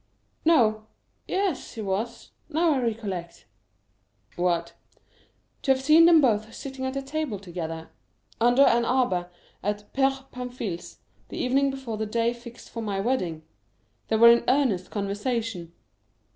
"No—yes, 0.45 1.73
he 1.75 1.81
was. 1.81 2.31
Now 2.49 2.73
I 2.73 2.79
recollect——" 2.79 3.45
"What?" 4.35 4.73
"To 5.61 5.71
have 5.71 5.79
seen 5.83 6.05
them 6.07 6.21
both 6.21 6.51
sitting 6.55 6.87
at 6.87 7.05
table 7.05 7.37
together 7.37 7.89
under 8.39 8.63
an 8.63 8.83
arbor 8.83 9.29
at 9.61 9.93
Père 9.93 10.25
Pamphile's 10.31 10.97
the 11.29 11.37
evening 11.37 11.69
before 11.69 11.97
the 11.97 12.07
day 12.07 12.33
fixed 12.33 12.71
for 12.71 12.81
my 12.81 12.99
wedding. 12.99 13.43
They 14.07 14.15
were 14.15 14.31
in 14.31 14.43
earnest 14.47 14.89
conversation. 14.89 15.71